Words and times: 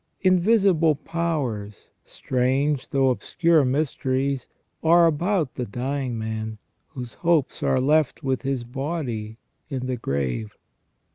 Invisible 0.21 0.95
powers, 0.95 1.91
strange 2.03 2.89
though 2.89 3.11
obscure 3.11 3.63
mysteries, 3.63 4.47
are 4.81 5.05
about 5.05 5.53
the 5.53 5.65
dying 5.67 6.17
man, 6.17 6.57
whose 6.87 7.13
hopes 7.13 7.61
are 7.61 7.79
left 7.79 8.23
with 8.23 8.41
his 8.41 8.63
body 8.63 9.37
in 9.69 9.85
the 9.85 9.97
grave. 9.97 10.57